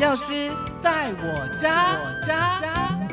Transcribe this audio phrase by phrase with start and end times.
[0.00, 1.98] 钥匙在我家。
[2.24, 3.07] 家家。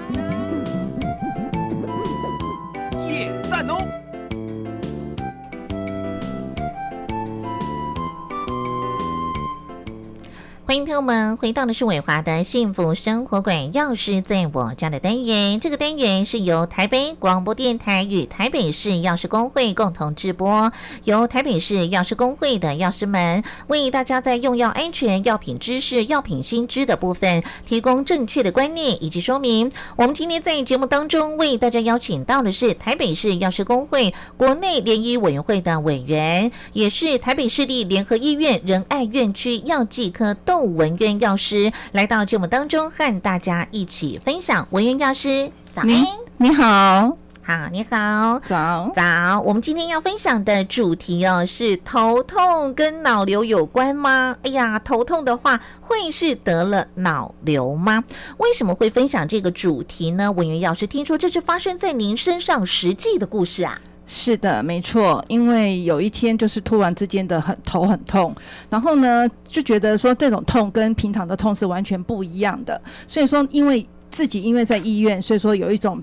[10.75, 15.57] 欢迎朋友们回到的是伟华的幸福生活馆，钥匙在我家的单元。
[15.61, 20.73] 这个单元是由台北广播电台与台北市药师工会共同直播，
[21.05, 29.71] 由台北市药师工会的药师们为大家在用药安全、药品知识、药品新知的部分提供正确的观念以及说明。
[29.95, 44.67] 我们今天在节目当中为大家邀请到的是台北市药师工会国内联医委员会的委员，也是台北市立联合医院仁爱院区药剂科窦文渊药师，来到节目当中和大家一起分享。
[44.71, 45.89] 文渊药师，早安！
[46.37, 48.91] 你好，好，你好，早。
[48.93, 49.39] 早。
[49.41, 54.35] 我们今天要分享的主题哦，是头痛跟脑瘤有关吗？
[54.43, 58.03] 哎呀，头痛的话，会是得了脑瘤吗？
[58.37, 60.31] 为什么会分享这个主题呢？
[60.31, 63.79] 文渊药师，听说这是发生在您身上实际的故事啊。
[64.07, 65.23] 是的，没错。
[65.27, 68.35] 因为有一天就是突然之间的很头很痛，
[68.69, 72.79] 然后呢就觉得说这种痛跟平常的痛是完全不一样的。
[73.07, 76.01] 所以说，因为自己因为在医院，所以说有一种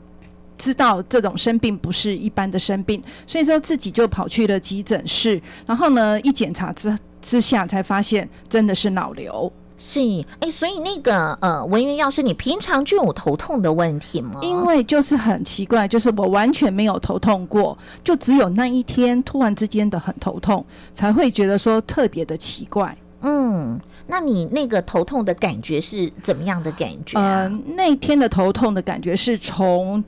[0.58, 9.52] 知道这种生病不是一般的生病，所以说自己就跑去了急诊室，然后呢一检查之之下才发现真的是脑瘤。
[9.84, 10.00] 是，
[10.38, 14.38] 哎，所以那个呃，文渊药师，你平常就有头痛的问题吗？
[14.40, 22.96] 因为就是很奇怪，就是我完全没有头痛过，就只有那一天突然之间的很头痛，才会觉得说特别的奇怪。
[23.22, 27.24] 嗯，那你那个头痛的感觉是怎么样的感觉啊？
[27.24, 30.02] 呃，那天的头痛的感觉是从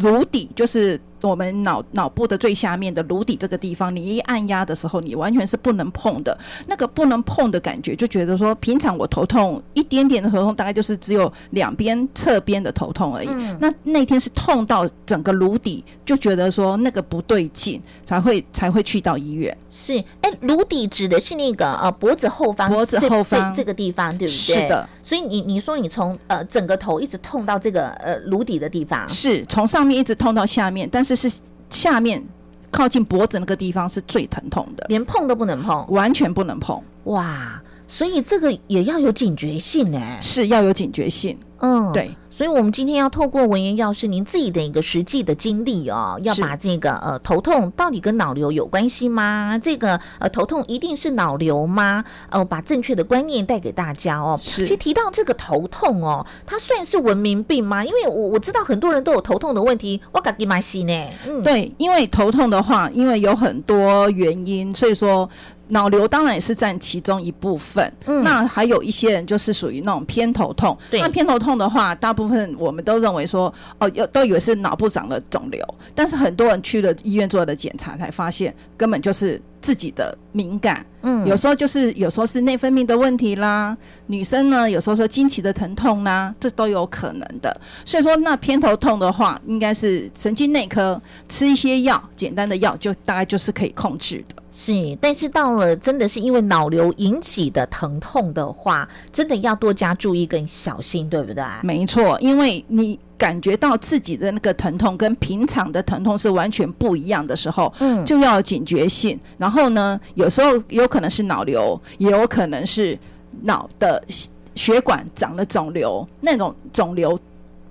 [0.00, 6.36] 颅底，就是我们脑脑部的最下面的颅底这个地方，你一按压的时候，你完全是不能碰的。
[6.66, 13.28] 那个不能碰的感觉，就觉得说，平常我头痛一点点的头痛，大概就是只有两边侧边的头痛而已。
[13.28, 19.56] 嗯那那天是痛到整个颅底，就觉得说那个不对劲，才会才会去到医院。
[19.70, 24.36] 是，哎，颅底指的是那个呃脖子后方，脖子后方这这个地方，对不对？
[24.36, 24.88] 是的。
[25.02, 31.32] 所以你你说你从呃整个头一直痛到这个呃颅底的地方，是从上面一直痛到下面，但是是
[31.70, 32.22] 下面
[32.70, 37.60] 靠近脖子那个地方是最疼痛的，连碰都不能碰，完全不能碰，哇！
[37.86, 40.00] 所以这个也要有警觉性呢。
[40.20, 41.38] 是要有警觉性。
[41.58, 41.92] 嗯，。
[41.92, 49.56] 对，所以，我们今天要透过文言药师您自己的一个实际的经历哦，要把这个呃头痛到底跟脑瘤有关系吗？
[49.62, 52.04] 这个呃头痛一定是脑瘤吗？
[52.30, 54.36] 呃，把正确的观念带给大家哦。
[54.42, 57.84] 是其实提到这个头痛哦，它算是文明病吗？
[57.84, 61.06] 因为我我知道很多人都有头痛的问题，我感觉蛮细呢。
[61.28, 65.30] 嗯，，对，因为头痛的话，因为有很多原因，所以说
[65.68, 67.92] 脑瘤当然也是占其中一部分。
[68.06, 70.76] 嗯那还有一些人就是属于那种偏头痛。
[70.92, 80.84] 那偏头痛的话，大部分我们都认为说，哦，有都以为是脑部长了肿瘤，但是很多人去了医院做了检查，才发现根本就是自己的敏感。
[81.00, 83.74] 嗯有时候就是有时候是内分泌的问题啦，
[84.06, 87.58] 女生呢有时候说经期的疼痛啦，这都有可能的。
[87.84, 94.42] 所以说，那偏头痛的话，应该是神经内科吃一些药，简单的药就大概就是可以控制的。
[94.52, 101.44] 是，但是到了真的是因为脑瘤引起的疼痛的话，真的要多加注意跟小心，对不对？
[101.62, 109.18] 没错，因为你感觉到自己的那个疼痛跟平常的疼痛是完全不一样的时候，嗯就要警觉性。
[109.38, 112.98] 然后呢，有时候有可能是脑瘤，也有可能是
[113.42, 117.18] 脑的血血管长了肿瘤，那种肿瘤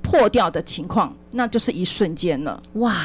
[0.02, 2.96] 破掉的情况，那就是一瞬间了，哇，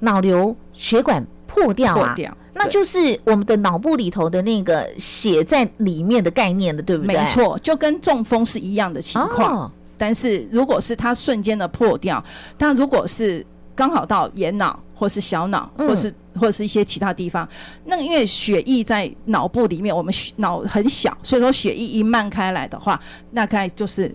[0.00, 2.36] 脑瘤血管破掉啊，破掉。
[2.56, 7.16] 那就是我们的脑部里头的那个血在里面的概念的，对不对？
[7.16, 9.64] 没错，就跟中风是一样的情况。
[9.64, 12.22] 哦，但是如果是它瞬间的破掉，
[12.56, 13.44] 但如果是
[13.74, 15.88] 刚好到眼脑或是小脑，嗯。
[15.88, 17.48] 或是或是一些其他地方，
[17.84, 23.00] 那因为血液在脑部里面，我们血脑很小，所以说血液一漫开来的话，
[23.32, 24.12] 大概就是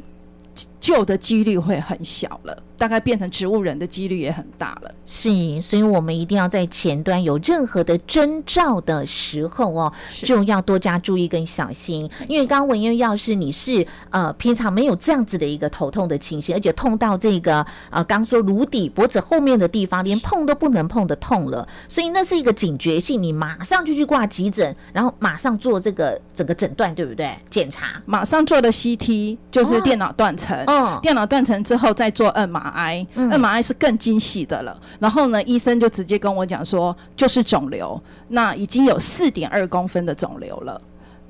[0.80, 4.92] 救的几率会很小了，大概变成植物人的几率也很大了。
[5.06, 5.30] 是，
[5.62, 9.92] 所以我们一定要在前端有任何的征兆的时候哦，
[10.24, 12.10] 就要多加注意跟小心。
[12.28, 27.36] 因为刚刚文燕要是你是呃平常没有这样子的一个头痛的情形，而且痛到这个呃刚说颅底脖子后面的地方，连碰都不能碰的痛了，所以那是一个警觉性，你马上就去挂急诊，然后马上做这个整个诊断，对不对？
[27.50, 28.02] 检查。
[28.06, 30.58] 马上做的 CT，就是哦电脑断层。
[30.69, 30.69] 哦，
[31.02, 34.80] 电脑断层之后再做 MRI，MRI、是更精细的了。
[35.00, 40.82] 然后呢，医生就直接跟我讲说，就是肿瘤，那已经有四点二公分的肿瘤了。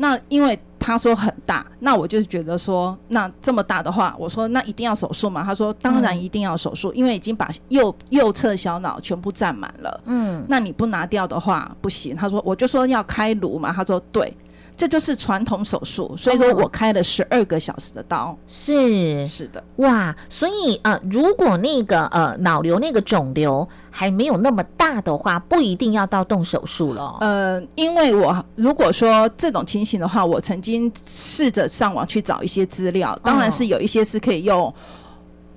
[0.01, 5.43] 那因为他说很大，那我就觉得说，那这么大的话，我说那一定要手术吗？
[5.43, 10.01] 他说当然一定要手术，因为已经把右右侧小脑全部占满了。
[10.05, 12.15] 嗯，那你不拿掉的话不行。
[12.15, 14.33] 他说我就说要开颅嘛，他说对，
[14.79, 18.33] 这就是传统手术，所以说哦我开了十二个小时的刀。
[18.47, 27.17] 是是的，哇，所以呃，如果那个呃脑瘤那个肿瘤还没有那么大的话，不一定要到动手术了。
[27.19, 34.73] 呃，因为我如果说这种情形的话，我曾经试着上网去找一些资料，当然是有一些是可以用。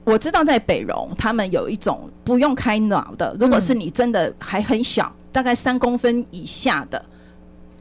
[0.03, 7.01] 我知道在北荣，他们有一种不用开脑的，如果是你真的还很小，大概三公分以下的，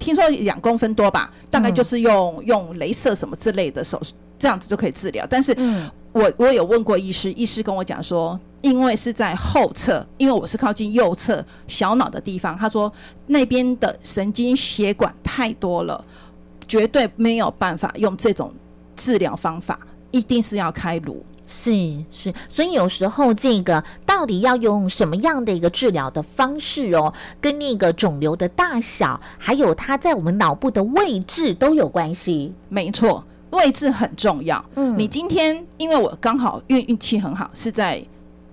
[0.02, 5.26] 听说两公分多吧，大概就是用、用镭射什么之类的手术，这样子就可以治疗。
[5.30, 12.92] 但是嗯我我有问过医师，医师跟我讲说，因为是在后侧，因为我是靠近右侧小脑的地方，他说
[13.28, 16.04] 那边的神经血管太多了，
[16.68, 18.52] 绝对没有办法用这种
[18.98, 19.80] 治疗方法，
[20.12, 21.24] 一定是要开颅。
[21.54, 21.72] 是
[22.10, 32.54] 是，所以有时候这个到底要用什么样的一个治疗的方式哦，跟那个肿瘤的大小，还有它在我们脑部的位置都有关系。
[32.70, 34.64] 没错，位置很重要。
[34.76, 38.02] 嗯你今天因为我刚好运运气很好，是在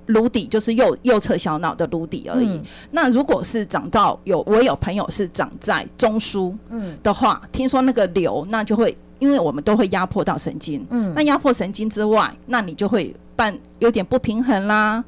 [0.06, 2.49] 颅底，就是右右侧小脑的颅底而已。
[2.49, 10.87] 嗯那如果是长到有我有朋友是长在中枢嗯的话，听说那个瘤那就会，因为我们都会压迫到神经。
[10.91, 15.05] 嗯那压迫神经之外，那你就会伴有点不平衡啦。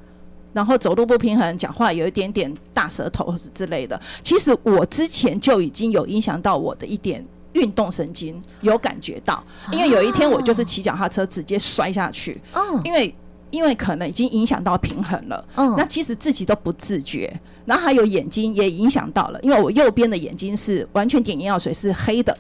[0.53, 4.01] 然后走路不平衡，讲话有一点点大舌头之类的。
[4.23, 9.45] 其实我之前就已经有影响到我的一点运动神经，有感觉到。
[9.71, 13.15] 因为有一天我就是骑脚踏车直接摔下去，哦因为
[13.53, 15.45] 因为可能已经影响到平衡了。
[15.55, 17.33] 嗯那其实自己都不自觉，
[17.65, 22.37] 然后还有眼睛也影响到了，因为我右边的眼睛是完全点眼药水是黑的，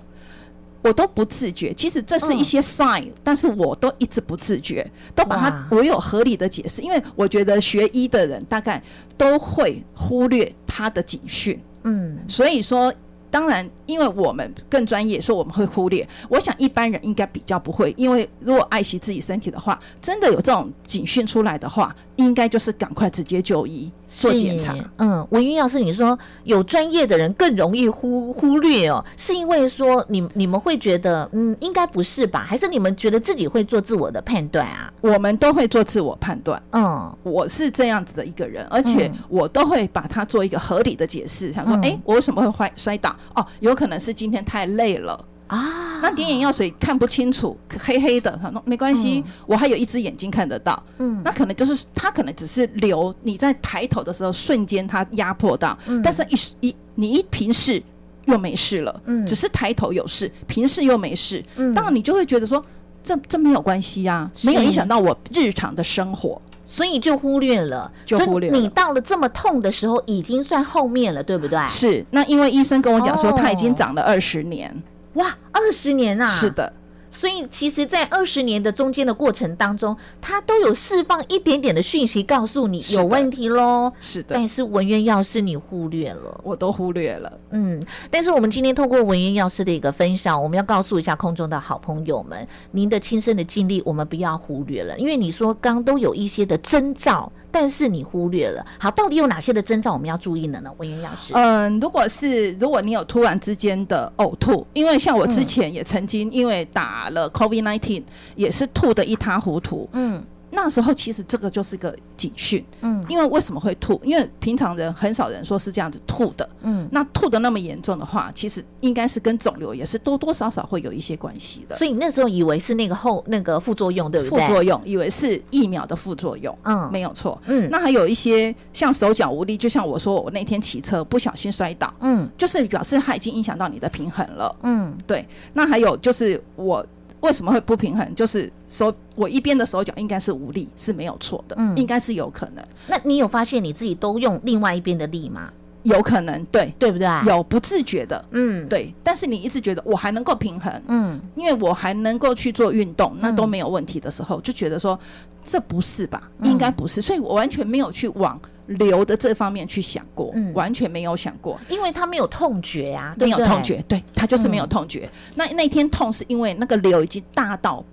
[0.82, 1.72] 我都不自觉。
[1.74, 8.82] 其实这是一些 sign，、但是我都一直不自觉，都把它我有合理的解释，因为我觉得学医的人大概
[9.16, 12.92] 都会忽略他的警讯，嗯所以说。
[13.30, 16.06] 当然，因为我们更专业，所以我们会忽略。
[16.28, 24.74] 我想一般人应该比较不会，因为如果爱惜自己身体的话，真的有这种警讯出来的话，应该就是赶快直接就医做检查。
[24.74, 32.44] 是嗯，文云药师，你说有专业的人更容易忽忽略哦，是因为说你你们会觉得嗯，应该不是吧？
[32.46, 34.92] 还是你们觉得自己会做自我的判断啊？
[35.00, 43.14] 我们都会做自我判断，嗯我是这样子的一个人，而且嗯我都会把它做一个合理的解释，想说，嗯哎、我为什么会摔摔倒？
[43.34, 45.24] 哦，有可能是今天太累了。
[45.46, 50.80] 啊，那点眼药水看不清楚，黑黑的，他说没关系，我还有一只眼睛看得到。
[50.98, 57.82] 嗯那可能就是它可能只是流，你在抬头的时候瞬间它压迫到，嗯但是一一你一平视
[58.26, 62.64] 又没事了，嗯只是抬头有事，平视又没事，嗯当然你就会觉得说。
[63.02, 66.38] 这这没有关系啊，没有影响到我日常的生活。
[66.70, 71.58] 所以就忽略了，就忽略了你到了这么痛的时候，已经算后面了，对不对？
[71.66, 74.72] 是，那因为医生跟我讲说哦他已经长了二十年，
[75.14, 76.28] 哇，二十年啊！
[76.28, 76.48] 是。
[76.52, 76.72] 的，
[77.10, 83.92] 所以其实，在二十年的中间的过程当中，它都有释放一点点的讯息，告诉你有问题喽。
[84.00, 87.32] 是的，但是文渊药师你忽略了，我都忽略了。
[87.50, 98.64] 嗯，但是我们今天透过文渊药师的一个分享，我们要告诉一下空中的好朋友们，您的亲身的经历我们不要忽略了，因为你说刚都有一些的征兆，但是你忽略了。
[98.78, 100.70] 好，到底有哪些的征兆我们要注意的呢？
[100.78, 108.02] 文渊药师，嗯，如果是如果你有突然之间的呕吐，因为像我之前也曾经因为打了 COVID nineteen，
[108.36, 109.88] 也是吐得一塌糊涂。
[109.92, 114.00] 嗯那时候其实这个就是个警讯，嗯因为为什么会吐？
[114.04, 116.48] 因为平常人很少人说是这样子吐的。
[116.62, 121.76] 嗯，那吐的那么严重的话，其实应该是跟肿瘤也是多多少少会有一些关系的。
[121.76, 124.46] 所以你那时候以为是那个后那个副作用，对不对？
[124.46, 127.40] 副作用以为是疫苗的副作用，嗯没有错。
[127.46, 134.54] 嗯那还有一些像手脚无力，就像我说，我那天骑车不小心摔倒，嗯就是表示它已经影响到你的平衡了。
[134.62, 136.84] 嗯对，那还有就是我
[137.20, 138.14] 为什么会不平衡？
[138.14, 145.50] 就是手我一边的手脚应该是无力，是没有错的，嗯应该是有可能，那你有发现你自己都用另外一边的力吗？
[145.82, 154.98] 有可能，对，对不对？，有不自觉的，嗯，，对，但是你一直觉得我还能够平衡，嗯因为我还能够去做运动，那都没有问题的时候，就觉得说
[155.42, 156.30] 这不是吧？
[156.40, 158.38] 嗯应该不是，所以我完全没有去往
[158.70, 161.58] 流的这方面去想过，嗯完全没有想过。
[161.68, 165.08] 因为他没有痛觉啊、没有痛觉，对他就是没有嗯痛觉。
[165.34, 167.84] 那那天痛是因为那个瘤已经大到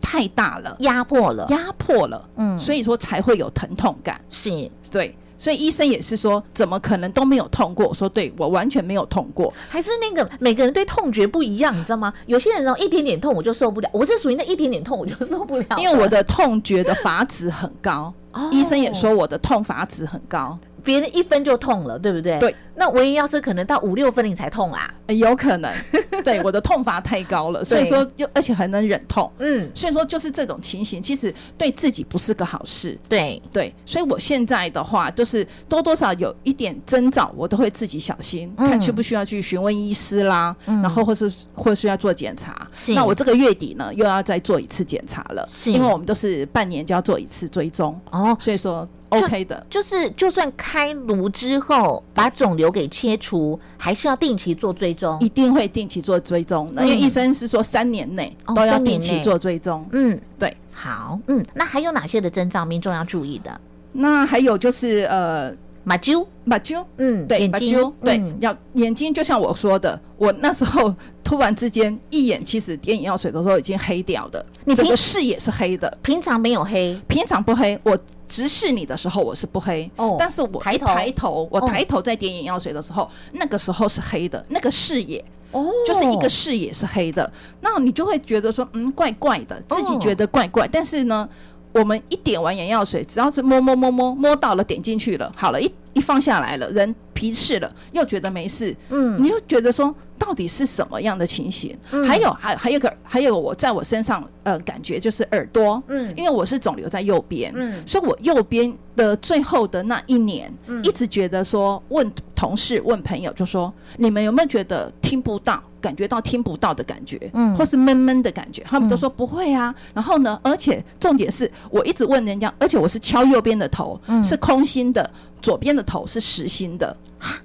[0.00, 4.20] 太大了，压迫了，压迫了，嗯，所以说才会有疼痛感。
[4.28, 4.50] 是
[4.90, 7.86] 对，所以医生也是说，怎么可能都没有痛过？
[7.86, 9.52] 我说对，我完全没有痛过。
[9.68, 12.12] 还是那个每个人对痛觉不一样，你知道吗？
[12.26, 22.38] 有些人哦一点点痛我就受不了，我是属于那一点点痛我就受不了，因为我的痛觉的阀值很高，哦医生也说我的痛阀值很高，别人一分就痛了，对不对？
[22.38, 22.54] 对。
[22.76, 25.72] 那唯一要是可能到五六分你才痛啊，呃有可能，
[26.24, 32.98] 对我的痛阀太高了，所以说又而且很能忍痛，嗯，所以说就是这种情形，其实对自己不是个好事。
[33.08, 38.68] 对，对，所以我现在的话，就是多多少有一点征兆，我都会自己小心，嗯。
[38.68, 42.66] 看需不需要去询问医师啦，然后或是或需要做检查。
[42.74, 42.92] 是。
[42.92, 45.70] 那我这个月底呢，又要再做一次检查了，是。
[45.70, 48.88] 因为我们都是半年就要做一次追踪，哦，所以说就
[49.22, 49.66] OK 的。
[49.70, 55.28] 就是就算开颅之后把肿瘤给切除，还是要定期做追踪一。
[55.28, 59.86] 定会定期做追踪，那因为嗯医生是说三年内哦都要定期做追踪。
[59.92, 60.56] 嗯，对。
[60.72, 63.60] 好，嗯，那还有哪些的征兆民众要注意的？
[63.92, 65.54] 那还有就是呃，
[65.84, 68.36] 马啾，马啾，嗯，对，马啾，对，嗯。
[68.40, 85.22] 要眼睛就像我说的，我那时候突然之间一眼，其实点眼药水的时候已经黑掉的，你平整个视野是黑的，平常没有黑平常不黑，我直视你的时候我是不黑，哦但是我抬头抬头，我哦抬头在点眼药水的时候，那个时候是黑的，那个视野
[85.52, 89.98] 哦就是一个视野是黑的，那你就会觉得说，嗯，怪怪的，自己哦。
[90.00, 91.28] 觉得怪怪，但是呢。
[91.74, 101.76] 我们一点完眼药水，只要是摸摸摸摸摸到了，点进去了，好了，一一放下来了，人皮试了，又觉得没事，嗯你又觉得说到底是什么样的情形？
[101.90, 106.12] 嗯还有还还有个还有我在我身上呃感觉就是耳朵，嗯。
[106.16, 107.82] 因为我是肿瘤在右边，嗯。
[107.86, 110.82] 所以我右边的最后的那一年，嗯。
[110.84, 115.62] 一直觉得说问同事问朋友就说你们有没有觉得听不到？
[115.80, 117.54] 感觉到听不到的感觉，嗯。
[117.56, 119.74] 或是闷闷的感觉，他们都说不会啊。
[119.92, 124.24] 然后呢，而且重点是我一直问人家，而且我是敲右边的头、嗯。
[124.24, 125.10] 是空心的，
[125.42, 126.96] 左边的头是实心的，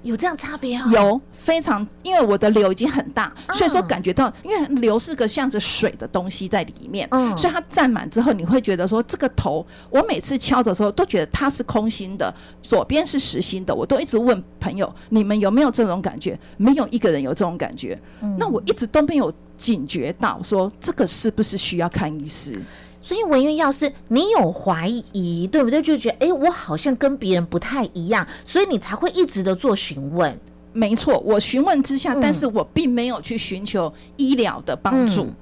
[0.02, 0.86] 有这样差别啊？
[0.90, 16.38] 有非常，因为我的瘤已经很大，所以说嗯感觉到，因为瘤是个像着水的东西在里面，嗯所以它占满之后，你会觉得说这个头，我每次敲的时候都觉得它是空心的，左边是实心的，我都一直问朋友，你们有没有这种感觉？
[16.56, 22.60] 没有一个人有这种感觉，嗯那我一直都没有警觉到说这个是不是需要看医师？
[23.02, 25.80] 所以文渊药师，你有怀疑对不对？
[25.80, 30.38] 就觉得哎、诶我好像跟别人不太一样，所以你才会一直的做询问。
[30.72, 35.34] 没错，我询问之下，嗯但是我并没有去寻求医疗的帮助，嗯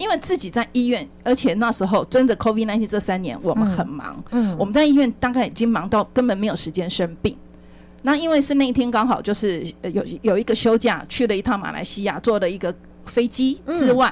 [0.00, 7.36] 因为自己在医院，而且那时候真的 COVID 1 9这三年我们很忙，嗯我们在医院大概已经忙到根本没有时间生病。
[8.00, 14.10] 那因为是那一天刚好就是呃有有一个休假，去了一趟马来西亚，坐了一个飞机之外，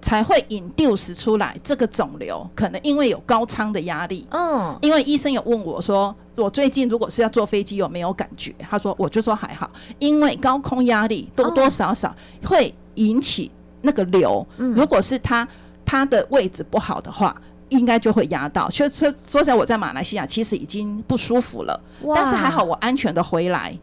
[0.00, 4.74] 才会 induce 出来这个肿瘤，可能因为有高仓的压力，嗯。
[4.80, 8.54] 因为医生有问我说，我最近如果是要坐飞机有没有感觉？
[8.58, 13.50] 他说，我就说还好，因为高空压力多多少少会引起
[13.82, 14.46] 那个瘤。
[14.58, 15.46] 嗯如果是它
[15.84, 17.34] 它的位置不好的话。
[17.70, 21.80] 应该就会压到，所以说说起来，我在马来西亚其实已经不舒服了，
[22.12, 23.78] 但是还好我安全的回来，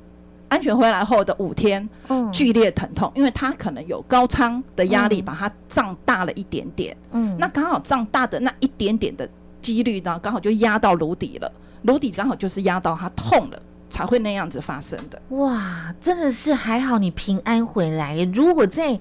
[0.49, 9.25] 安全回来后的五天嗯剧烈疼痛，因为它可能有高仓的压力嗯把它胀大了一点点，嗯那刚好胀大的那一点点的
[9.61, 11.49] 几率呢，刚好就压到颅底了，
[11.83, 15.21] 颅底刚好就是压到它痛了，才会那样子发生的。
[15.29, 18.21] 哇，真的是还好你平安回来。
[18.33, 18.99] 如果在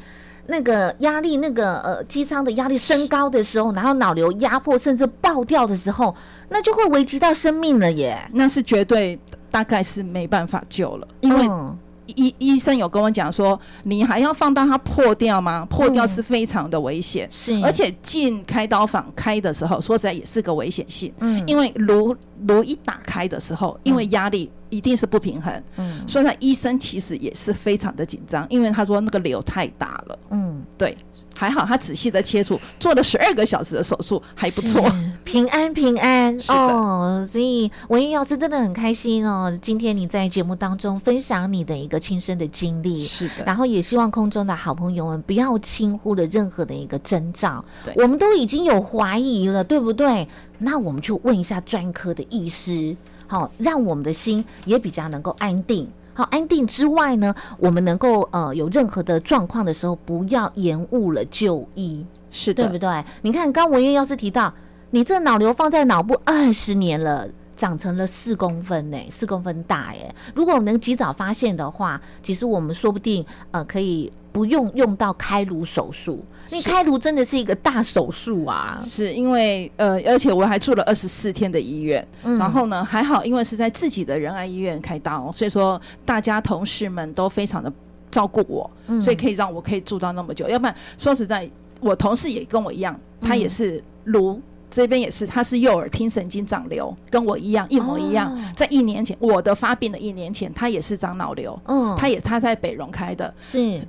[0.48, 6.14] 那个压力、那个呃机舱的压力升高的时候，然后脑瘤压迫甚至爆掉的时候，
[6.48, 8.18] 那就会危及到生命了耶。
[8.32, 9.18] 那是绝对
[9.50, 11.78] 大概是没办法救了，因为嗯
[12.14, 15.66] 医医生有跟我讲说，你还要放到它破掉吗？
[15.68, 21.42] 破掉是非常的危险，是，而且进开刀房开的时候，说实在也是个危险性，嗯。
[21.48, 30.18] 因为颅颅一打开的时候，因为压力一定是不平衡，嗯所以呢，医生其实也是非常的紧张，因为他说那个瘤太大了。
[30.30, 30.96] 嗯对，
[31.36, 34.84] 还好他仔细的切除，做了十二个小时的手术，还不错。
[35.24, 37.26] 平安平安 是哦。
[37.28, 43.04] 所以文英老师真的很开心哦，今天你在节目当中分享你的一个亲身的经历。
[43.06, 50.28] 是的，然后也希望空中的好朋友们不要轻忽了任何的一个征兆对，我们都已经有怀疑了，对不对？
[50.58, 55.88] 那我们就问一下专科的医师，好、让我们的心也比较能够安定。
[56.14, 62.04] 好，安定之外呢，我们能够呃有任何的状况的时候，不要延误了就医。
[62.30, 63.04] 是的，对不对？
[63.22, 64.52] 你看，刚文燕要是提到，
[64.90, 70.14] 你这脑瘤放在脑部二十年了，长成了四公分呢，四公分大耶。
[70.34, 78.78] 如果我们能及早发现的话，其实我们说不定呃可以不用用到开颅手术，因为开颅真的是一个大手术啊。
[78.84, 87.72] 是因为呃，而且我还住了二十四天的医院，嗯然后呢还好，因为是在自己的仁爱医院开刀，所以说大家同事们都非常的
[88.10, 90.46] 照顾我，嗯所以可以让我可以住到那么久。
[90.48, 94.38] 要不然说实在，我同事也跟我一样，他也是颅。
[94.70, 98.32] 这边也是，他是右耳听神经长瘤，跟我一样，一模一样。
[98.32, 98.52] 哦。
[98.54, 103.80] 在一年前，我的发病的一年前，他也是长脑瘤，嗯，他也他在北荣开的，是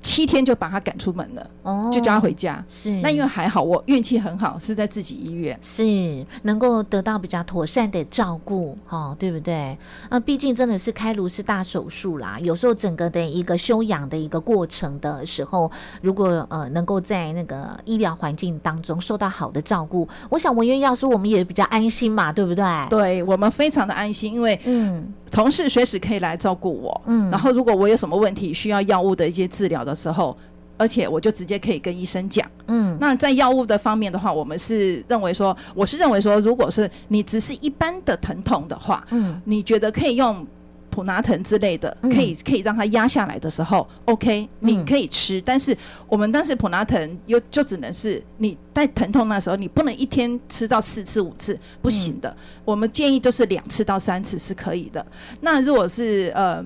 [0.00, 2.64] 七天就把他赶出门了，哦，就叫他回家。
[2.68, 5.58] 是那因为还好，我运气很好，是在自己医院。
[5.60, 9.76] 是能够得到比较妥善的照顾，哈、对不对？
[10.08, 15.70] 啊，毕竟真的是开颅是大手术啦，有时候整个的一个休养的一个过程的时候，
[16.00, 22.64] 如果呃能够在那个医疗环境当中受到好的照顾，我想文渊药师我们也比较安心嘛，对不对？
[22.90, 27.02] 对我们非常的安心，因为嗯同事随时可以来照顾我。
[27.06, 30.36] 嗯，然后如果我有什么问题需要药物的一些治疗的时候，
[30.76, 32.48] 而且我就直接可以跟医生讲。
[32.68, 40.46] 嗯那在药物的方面的话，我们是认为说，我是认为说，如果是你只是一般的疼痛的话，嗯你觉得可以用
[40.92, 45.40] 普拿疼之类的，嗯可以可以让它压下来的时候，OK，你可以吃。
[45.40, 52.36] 但是我们当时普拿疼又就只能是你在疼痛那时候，你不能一天吃到四次五次，不行的。
[52.64, 55.04] 我们建议就是两次到三次是可以的。
[55.40, 56.62] 那如果是呃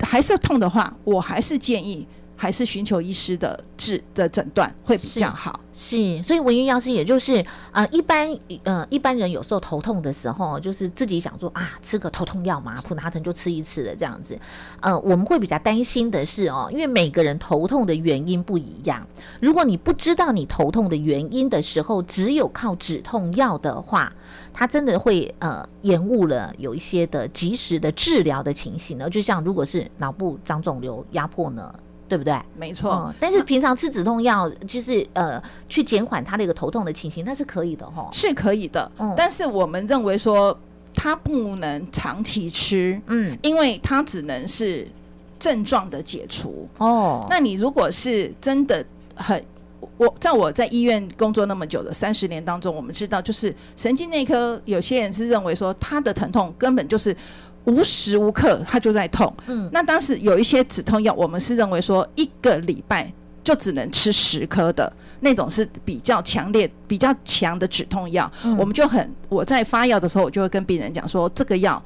[0.00, 2.06] 还是痛的话，我还是建议。
[2.36, 5.58] 还是寻求医师的治的诊断会比较好。
[5.72, 14.38] 是，所以文渊药师也就是呃，一般呃一般人有时候头痛的时候，就是自己想说啊，吃个头痛药嘛，普拿疼就吃一次的这样子。
[14.80, 19.06] 呃，我们会比较担心的是哦，因为每个人头痛的原因不一样。
[19.40, 24.10] 如果你不知道你头痛的原因的时候，只有靠止痛药的话，
[24.54, 29.10] 它真的会呃延误了有一些的及时的治疗的情形呢。
[29.10, 31.70] 就像如果是脑部长肿瘤压迫呢，
[32.08, 32.34] 对不对？
[32.56, 38.08] 没错，嗯，但是平常吃止痛药，就是呃，去减缓他的一个头痛的情形，那是可以的哈。
[38.12, 38.90] 是可以的。
[38.98, 40.56] 嗯但是我们认为说，
[40.94, 44.86] 它不能长期吃，嗯，因为它只能是
[45.38, 46.68] 症状的解除。
[46.78, 48.84] 哦，那你如果是真的
[49.14, 49.44] 很，
[49.98, 57.14] 我在我在医院工作那么久的三十年当中，我们知道，就是神经内科有些人是认为说，他的疼痛根本就是
[57.66, 59.32] 无时无刻他就在痛。
[59.46, 63.12] 嗯那当时有一些止痛药，我们是认为说一个礼拜
[63.44, 68.30] 就只能吃十颗的那种是比较强烈、比较强的止痛药。
[68.42, 71.82] 嗯我们就很我在发药的时候，我就会跟病人讲说，这个药。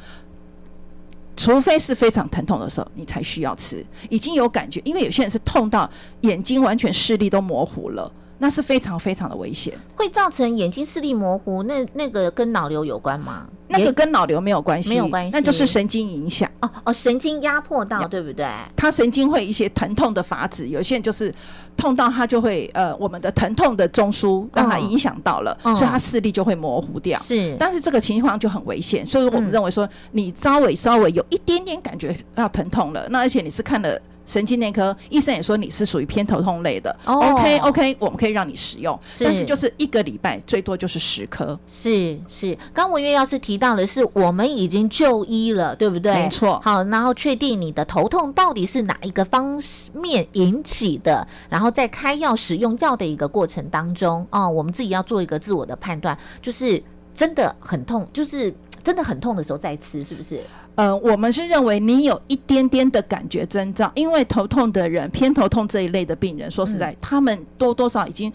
[1.36, 3.82] 除非是非常疼痛的时候，你才需要吃。
[4.10, 5.88] 已经有感觉，因为有些人是痛到
[6.20, 9.72] 眼睛完全视力都模糊了，那是非常非常的危险。
[9.94, 13.46] 会造成眼睛视力模糊，那那个跟脑瘤有关吗？
[13.68, 16.50] 那个跟脑瘤没有关系，没有关系那就是神经影响。
[16.60, 18.48] 哦哦，神经压迫到，对不对？
[18.74, 21.32] 他神经会一些疼痛的法子，有些人就是
[21.76, 27.20] 痛到他就会呃，我们的疼痛的中枢让他影响到了，嗯所以他视力就会模糊掉。
[27.20, 34.00] 是，但是这个情况就很危险，所以我们嗯认为说，你稍微稍微有一点点感觉要疼痛了，那而且你是看了
[34.30, 37.14] 神经内科医生也说你是属于偏头痛类的、哦。
[37.14, 39.24] O k OK，我们可以让你使用，是。
[39.24, 46.12] 但是就是一个礼拜最多就是十颗，是是，刚文月要是提到的是，我们已经就医了，对不对？
[46.12, 46.60] 没错。
[46.62, 49.60] 好，然后确定你的头痛到底是哪一个方
[49.94, 56.80] 面引起的，然后在开药使用药的一个过程当中，哦，我们自己要做一个自我的判断，就是
[57.12, 60.40] 真的很痛，就是真的很痛的时候再吃，是不是？
[60.74, 68.32] 呃，我们是认为你有一点点的感觉征兆，因为头痛的人，偏头痛这一类的病人，说实嗯在，他们多多少已经。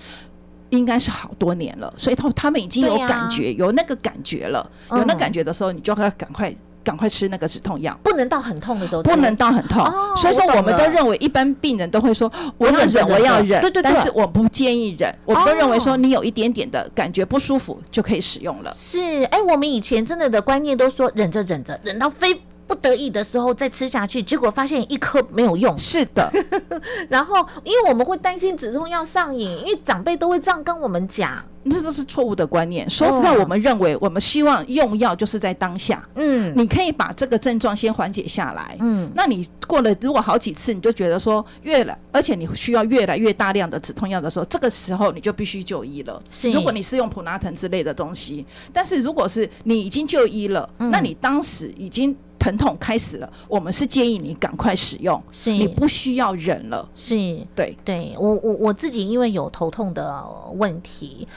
[0.72, 4.70] 应该是好多年了，所以他他们已经有感觉，有那个感觉了。
[4.90, 6.54] 嗯有那感觉的时候，你就要赶快
[6.86, 8.00] 赶快吃那个止痛药。
[8.02, 13.84] 不能到很痛的时候，不能到很痛，哦所以说我们都认为一般病人都会说我要忍忍，我要忍，对对对。
[13.84, 15.80] 但是我不建议忍，我们都认为哦。
[15.80, 18.72] 说你有一点点的感觉不舒服就可以使用了。
[18.78, 25.78] 是，哎，我们以前真的的观念都说忍着忍着，忍到非不得已的时候再吃下去，结果发现一颗没有用。
[25.78, 26.32] 是的，
[27.10, 31.44] 然后，因为我们会担心止痛药上瘾，因为长辈都会这样跟我们讲。
[31.68, 32.88] 这都是错误的观念。
[32.88, 38.78] 说实在，哦我们认为我们希望用药就是在当下，嗯你可以把这个症状先缓解下来。
[38.80, 46.22] 嗯，那你过了如果好几次，你就觉得说越来，而且你需要越来越大量的止痛药的时候，这个时候你就必须就医了。
[46.30, 52.16] 是如果你是用普拉腾之类的东西，但是如果是你已经就医了，嗯那你当时已经
[52.46, 56.88] 疼痛开始了，我们是建议你赶快使用，是你不需要忍了。
[56.94, 57.16] 是，
[57.56, 61.28] 对，对我我我自己因为有头痛的问题。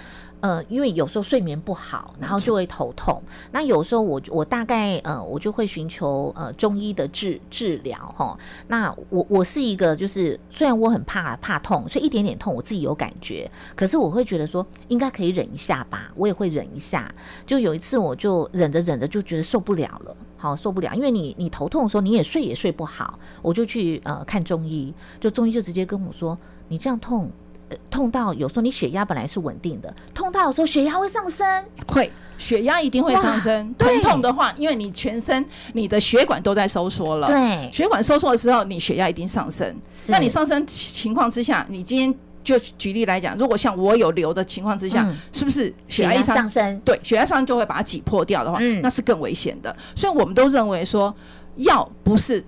[0.40, 3.20] 呃，因为有时候睡眠不好，然后就会头痛。
[3.50, 8.38] 那有时候我我大概呃，我就会寻求呃中医的治治疗哈。
[8.68, 17.12] 那我我是一个就是虽然我很怕怕痛，所以一点点痛我自己有感觉，可是我会觉得说应该可以忍一下吧，我也会忍一下。
[17.44, 27.30] 就有一次我就忍着忍着就觉得受不了了，好受不了，因为你你头痛的时候你也睡也睡不好，我就去呃看中医，就中医就直接跟我说你这样痛。
[27.70, 31.46] 呃痛到有时候你血压本来是稳定的，痛到有时候血压会上升，
[31.86, 33.74] 会血压一定会上升。
[33.76, 39.76] 疼痛的话，因为你全身你的血管都在收缩了，对血管收缩的时候，你血压一定上升。
[40.06, 49.74] 那你上升情况之下，你今天就举例来讲，如果像我有瘤的情况之下，嗯是不是血压一上上升，对，血压上升就会把它挤破掉的话，嗯那是更危险的。
[49.94, 51.14] 所以我们都认为说，
[51.56, 52.42] 药不是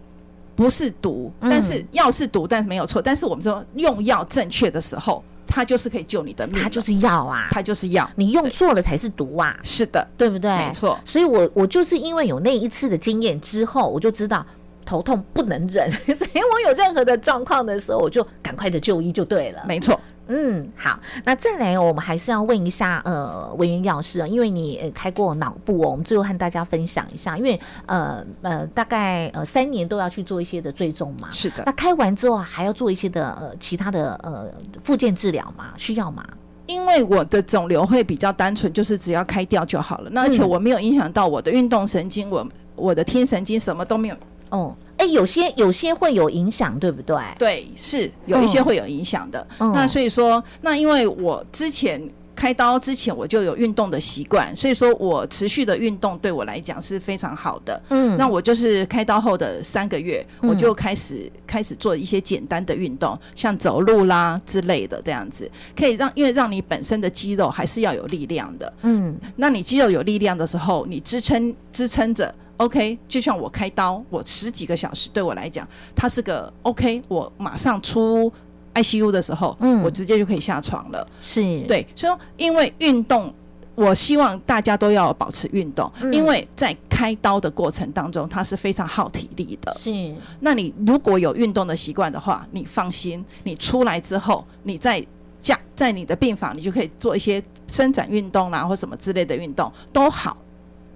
[0.56, 3.02] 不是毒，嗯但是药是毒，但是没有错。
[3.02, 8.10] 但是我们说用药正确的时候，它就是可以救你的命的，它就是药啊，它就是药。
[8.16, 10.50] 你用错了才是毒啊，是的，对不对？
[10.56, 10.98] 没错。
[11.04, 14.46] 所以我我就是因为有那一次的经验之后，我就知道。
[14.90, 19.62] 头痛不能忍， 所以我有任何的状况的时候，我就赶快的就医就对了。
[19.64, 19.98] 没错。
[20.26, 34.46] 嗯，好，那再来，我们还是要问一下，呃，文员药师啊，因为你呃开过脑部哦，我们最后和大家分享一下，因为呃呃，大概呃三年都要去做一些的追踪嘛，是的那开完之后还要做一些的呃其他的呃
[34.83, 35.66] 附件治疗吗？
[35.76, 36.24] 需要吗？
[36.66, 40.11] 因为我的肿瘤会比较单纯，就是只要开掉就好了。
[40.12, 44.16] 那而且嗯我没有影响到我的运动神经，我我的听神经什么都没有。
[44.50, 47.16] 哦，哎，有些有些会有影响，对不对？
[47.38, 49.46] 对，是有一些会有影响的。
[49.58, 52.00] 嗯那所以说，那因为我之前
[52.34, 57.80] 开刀之前我就有运动的习惯，所以说我持续的运动对我来讲是非常好的。
[57.90, 68.72] 嗯那我就是开刀后的三个月，嗯我就开始开始做一些简单的运动，像走路啦之类的这样子，可以让因为让你本身的肌肉还是要有力量的。
[68.82, 78.33] 嗯那你肌肉有力量的时候，你支撑支撑着，OK，就像我开刀，我十几个小时对我来讲，它是个 OK，我马上出
[78.75, 81.07] ICU 的时候，嗯我直接就可以下床了。
[81.20, 83.33] 是，对，所以因为运动。
[83.77, 89.75] 我希望大家都要保持运动，嗯因为在开刀的过程当中，它是非常耗体力的。
[89.79, 95.03] 是，那你如果有运动的习惯的话，你放心，你出来之后，你在
[95.40, 100.37] 家在你的病房，你就可以做一些伸展运动啦，或什么之类的运动都好，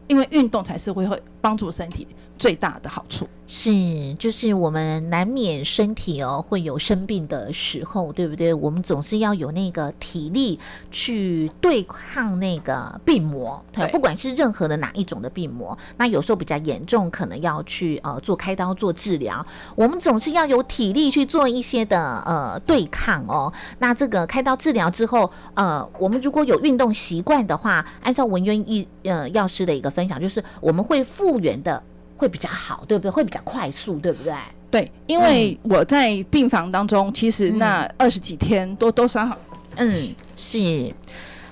[0.07, 2.07] 因为运动才是会会帮助身体
[2.39, 3.29] 最大的好处。
[3.47, 8.55] 是，就是我们难免身体哦会有生病的时候，对不对？
[8.55, 10.59] 我们总是要有那个体力
[10.91, 15.77] 去对抗那个病魔，对不管是任何的哪一种的病魔。
[15.99, 19.45] 那有时候比较严重，可能要去呃做开刀做治疗。
[19.77, 23.53] 我们总是要有体力去做一些的呃对抗哦。
[23.79, 31.83] 那这个开刀治疗之后，呃，我们如果有运动习惯的话，按照文渊医呃药师的一个分享，就是我们会复原的
[32.17, 33.11] 会比较好，对不对？
[33.11, 34.35] 会比较快速，对不对？
[34.71, 39.39] 对，因为我在病房当中，其实那二十几天多多少好
[39.77, 40.93] 嗯，是。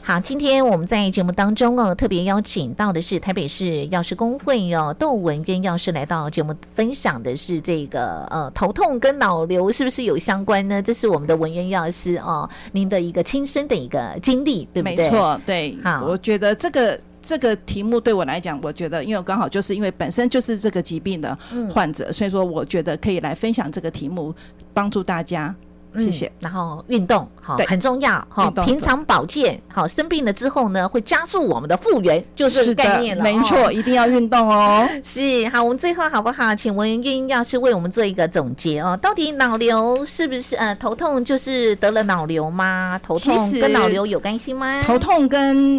[0.04, 10.82] 好，今天我们在节目当中哦，特别邀请到的是台北市药师工会哦，窦文渊药师来到节目分享的是这个呃头痛跟脑瘤是不是有相关呢？
[10.82, 14.96] 这是我们的文渊药师哦，您的一个亲身的一个经历，对不对？
[14.96, 16.98] 没错，对好，我觉得这个。
[17.22, 24.34] 这个题目对我来讲，我觉得，因为我刚好就是因为本身就是这个疾病的嗯患者，所以说我觉得可以来分享这个题目，
[24.74, 25.54] 帮助大家。
[25.98, 26.24] 谢谢。
[26.26, 33.22] 嗯然后运动好很重要哈，平常保健好，生病了之后呢，会加速我们的复原，就这个是概念，了。
[33.22, 34.88] 哦没错，一定要运动哦。
[35.04, 36.54] 是好，我们最后好不好？
[36.54, 38.98] 请文运药师为我们做一个总结哦。
[39.02, 42.98] 到底脑瘤是不是呃头痛就是得了脑瘤吗？
[43.02, 44.82] 头痛跟脑瘤有关系吗？
[44.82, 45.78] 头痛跟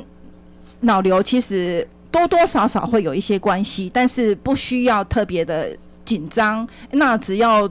[0.84, 6.68] 脑瘤其实多多少少会有一些关系，但是不需要特别的紧张。
[6.92, 7.70] 那只要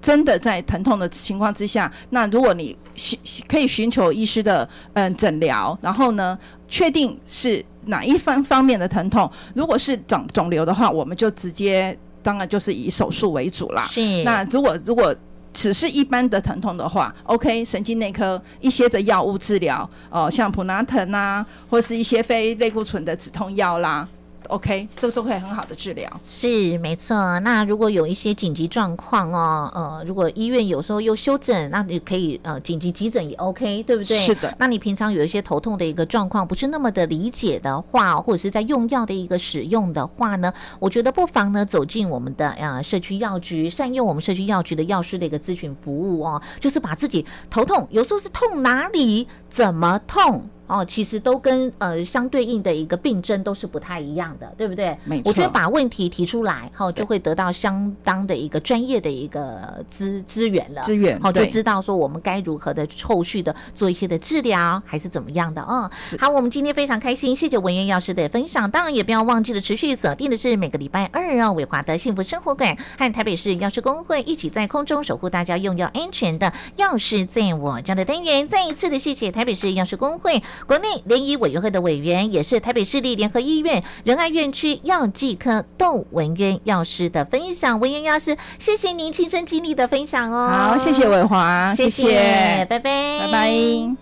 [0.00, 3.18] 真的在疼痛的情况之下，那如果你寻
[3.48, 13.86] 可以寻求医师的嗯诊疗，然后呢，确定是哪一方方面的疼痛，如果是肿肿瘤的话，我们就直接当然就是以手术为主啦。
[13.86, 15.14] 是那如果如果
[15.58, 24.06] 只是一般的疼痛的话，OK，神经内科一些的药物治疗，哦、像普拿疼啊，或是一些非类固醇的止痛药啦
[24.48, 26.10] ，OK，这个都会很好的治疗。
[26.28, 27.38] 是没错。
[27.40, 34.18] 那如果有一些紧急状况哦，呃，如果医院有时候又休诊，那你可以呃紧急急诊也 OK，对不对？
[34.18, 50.48] 是的那你平常有一些头痛的一个状况，不是那么的理解的话，或者是在用药的一个使用的话呢，我觉得不妨呢走进我们的呃社区药局，善用我们社区药局的药师的一个咨询服务哦，就是把自己头痛有时候是痛哪里，怎么痛。
[50.68, 54.96] 哦，其实都跟呃相对应的一个病症都是不太一样的，对不对？
[55.04, 60.82] 没我觉得把问题提出来，哈、就会得到相当的一个专业的一个资资源了。
[60.82, 68.70] 资源好，就知道说我们该如何的后续的做一些的治疗，还是怎么样的啊、是好，我们今天非常开心，谢谢文渊药师的分享。
[68.70, 78.46] 当然也不要忘记了持续锁定的是每个礼拜二哦，伟华的幸福生活馆和台北市药师工会一起在空中守护大家用药安全的药师在我家的单元。
[78.46, 87.78] 再一次的谢谢台北市药师工会国内联谊委员会的委员，也是台北市立联合医院仁爱院区药剂科窦文渊药师的分享。
[87.80, 90.48] 文渊药师，谢谢您亲身经历的分享哦。
[90.48, 93.96] 好，谢谢伟华，谢谢拜拜，拜拜。